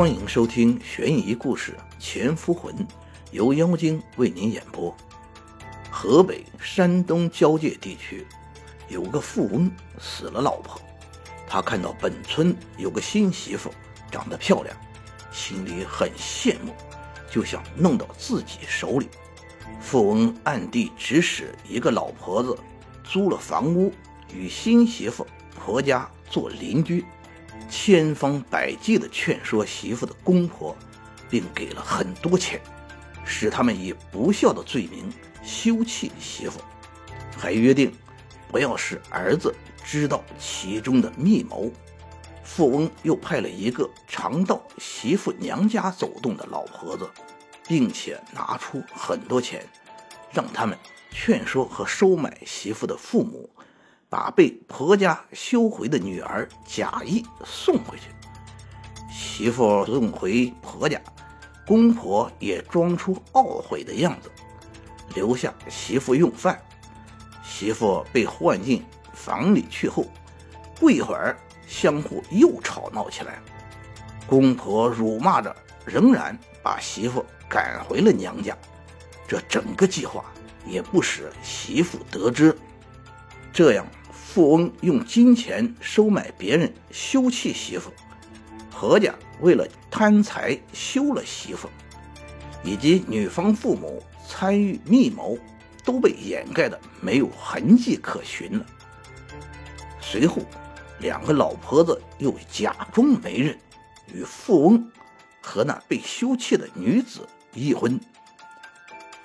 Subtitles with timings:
[0.00, 1.72] 欢迎收听悬疑故事
[2.02, 2.74] 《潜伏魂》，
[3.32, 4.96] 由妖精为您演播。
[5.90, 8.26] 河北、山东交界地区
[8.88, 10.80] 有个富翁死了老婆，
[11.46, 13.70] 他看到本村有个新媳妇
[14.10, 14.74] 长得漂亮，
[15.30, 16.72] 心里很羡慕，
[17.30, 19.06] 就想弄到自己手里。
[19.82, 22.58] 富翁暗地指使一个老婆子
[23.04, 23.92] 租了房屋，
[24.32, 27.04] 与新媳妇婆家做邻居。
[27.70, 30.76] 千方百计地劝说媳妇的公婆，
[31.30, 32.60] 并给了很多钱，
[33.24, 35.10] 使他们以不孝的罪名
[35.42, 36.60] 休弃媳妇，
[37.38, 37.92] 还约定
[38.50, 41.70] 不要使儿子知道其中的密谋。
[42.42, 47.08] 富翁又派了一个常到媳妇娘家走动的老婆子，
[47.68, 49.64] 并且拿出很多钱，
[50.32, 50.76] 让他们
[51.12, 53.48] 劝说和收买媳妇的父母。
[54.10, 58.10] 把被婆家休回的女儿假意送回去，
[59.08, 61.00] 媳妇送回婆家，
[61.64, 64.28] 公婆也装出懊悔的样子，
[65.14, 66.60] 留下媳妇用饭。
[67.44, 70.04] 媳妇被唤进房里去后，
[70.74, 73.40] 不一会儿，相互又吵闹起来，
[74.26, 78.56] 公婆辱骂着，仍然把媳妇赶回了娘家。
[79.28, 80.24] 这整个计划
[80.66, 82.58] 也不使媳妇得知，
[83.52, 83.86] 这样。
[84.32, 87.90] 富翁用金钱收买别人休弃媳妇，
[88.70, 91.68] 何家为了贪财休了媳妇，
[92.62, 95.36] 以及女方父母参与密谋，
[95.84, 98.64] 都被掩盖的没有痕迹可寻了。
[100.00, 100.42] 随后，
[101.00, 103.58] 两个老婆子又假装媒人，
[104.14, 104.92] 与富翁
[105.42, 107.98] 和那被休弃的女子议婚。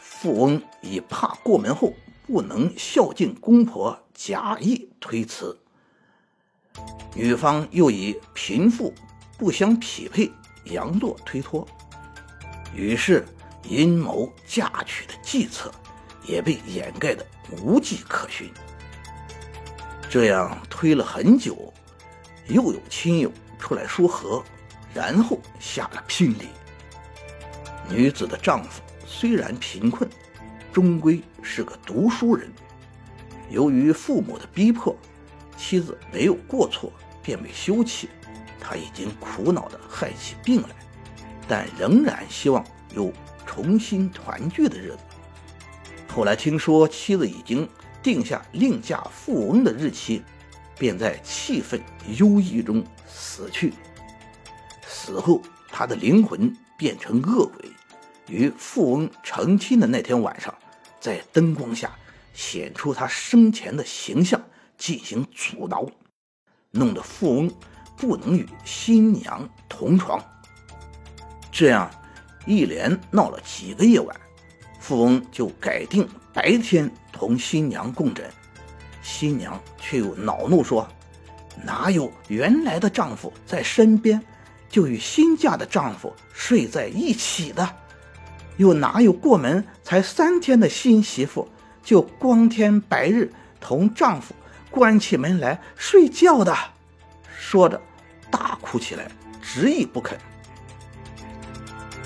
[0.00, 1.92] 富翁以怕过门后
[2.26, 4.00] 不能孝敬公婆。
[4.14, 5.58] 假意推辞，
[7.14, 8.94] 女方又以贫富
[9.36, 10.30] 不相匹配，
[10.66, 11.66] 佯作推脱，
[12.72, 13.26] 于是
[13.64, 15.70] 阴谋嫁娶的计策
[16.24, 17.26] 也被掩盖的
[17.60, 18.48] 无迹可寻。
[20.08, 21.74] 这样推了很久，
[22.46, 24.44] 又有亲友出来说和，
[24.94, 26.48] 然后下了聘礼。
[27.90, 30.08] 女子的丈夫虽然贫困，
[30.72, 32.48] 终归是个读书人。
[33.50, 34.96] 由于父母的逼迫，
[35.56, 38.08] 妻子没有过错便被休弃。
[38.60, 40.68] 他已经苦恼的害起病来，
[41.46, 43.12] 但仍然希望有
[43.44, 44.98] 重新团聚的日子。
[46.08, 47.68] 后来听说妻子已经
[48.02, 50.22] 定下另嫁富翁的日期，
[50.78, 51.78] 便在气愤
[52.16, 53.74] 忧郁中死去。
[54.86, 57.70] 死后，他的灵魂变成恶鬼，
[58.28, 60.54] 与富翁成亲的那天晚上，
[61.00, 61.90] 在灯光下。
[62.34, 64.38] 显出他生前的形象
[64.76, 65.86] 进行阻挠，
[66.72, 67.50] 弄得富翁
[67.96, 70.22] 不能与新娘同床。
[71.50, 71.88] 这样
[72.44, 74.14] 一连闹了几个夜晚，
[74.80, 78.28] 富翁就改定白天同新娘共枕。
[79.00, 80.88] 新娘却又恼怒说
[81.64, 84.20] ：“哪有原来的丈夫在身边，
[84.68, 87.76] 就与新嫁的丈夫睡在一起的？
[88.56, 91.48] 又哪有过门才三天的新媳妇？”
[91.84, 93.30] 就光天白日
[93.60, 94.34] 同丈夫
[94.70, 96.56] 关起门来睡觉的，
[97.38, 97.80] 说着
[98.30, 99.06] 大哭起来，
[99.42, 100.18] 执意不肯。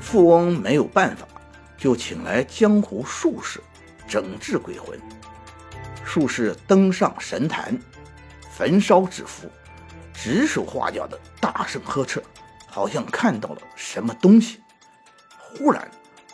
[0.00, 1.26] 富翁没有办法，
[1.76, 3.60] 就请来江湖术士
[4.06, 4.98] 整治鬼魂。
[6.04, 7.76] 术士登上神坛，
[8.50, 9.50] 焚烧纸符，
[10.12, 12.22] 指手画脚的大声呵斥，
[12.66, 14.62] 好像看到了什么东西。
[15.38, 15.90] 忽然，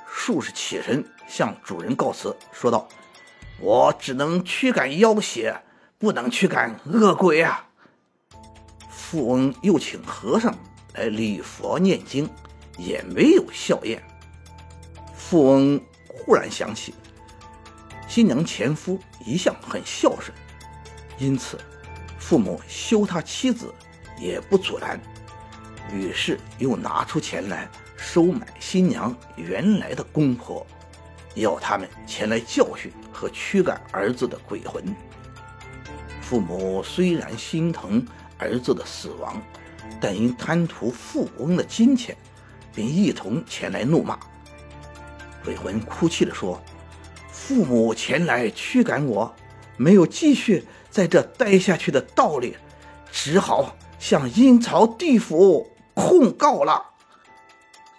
[0.06, 2.86] 术士起身向主人告辞，说道。
[3.60, 5.62] 我只能驱赶妖邪，
[5.98, 7.68] 不能驱赶恶鬼啊！
[8.90, 10.56] 富翁又请和尚
[10.94, 12.28] 来礼佛念经，
[12.78, 14.02] 也没有效验。
[15.14, 16.94] 富翁忽然想起，
[18.08, 20.32] 新娘前夫一向很孝顺，
[21.18, 21.58] 因此
[22.18, 23.74] 父母休他妻子
[24.18, 24.98] 也不阻拦。
[25.92, 30.66] 于是又拿出钱来收买新娘原来的公婆。
[31.34, 34.84] 要他们前来教训和驱赶儿子的鬼魂。
[36.20, 38.06] 父母虽然心疼
[38.38, 39.40] 儿子的死亡，
[40.00, 42.16] 但因贪图富翁的金钱，
[42.74, 44.18] 便一同前来怒骂。
[45.44, 46.60] 鬼魂哭泣地说
[47.32, 49.34] ：“父母前来驱赶我，
[49.76, 52.56] 没有继续在这待下去的道理，
[53.10, 56.84] 只好向阴曹地府控告了。”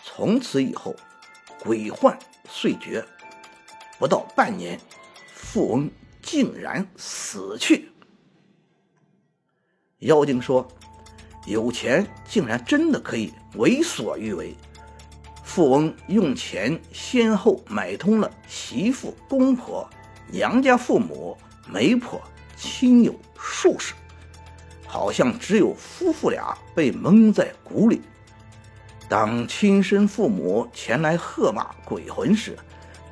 [0.04, 0.95] 从此以后，
[1.63, 2.18] 鬼患
[2.50, 3.04] 遂绝。
[4.01, 4.80] 不到半年，
[5.31, 5.88] 富翁
[6.24, 7.92] 竟然死去。
[10.00, 10.68] 妖精说
[11.45, 14.56] ：“有钱竟然真的可以为所欲为。
[15.44, 19.88] 富翁用钱先后买通了媳妇、公婆、
[20.31, 21.38] 娘家父母、
[21.71, 22.19] 媒婆、
[22.57, 23.94] 亲友数十，
[24.88, 28.01] 好像只有夫妇俩被蒙在鼓里。
[29.07, 32.57] 当亲生父母前来喝骂鬼魂时，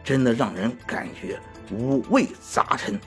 [0.09, 1.39] 真的让人感觉
[1.69, 2.99] 五味杂陈，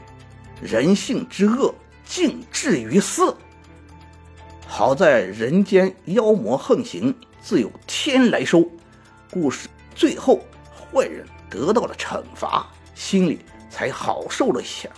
[0.62, 3.36] 人性之恶竟至于斯。
[4.68, 7.12] 好在人间妖魔横行，
[7.42, 8.64] 自有天来收。
[9.32, 10.42] 故事最后，
[10.92, 14.88] 坏人得到了惩罚，心里才好受了些。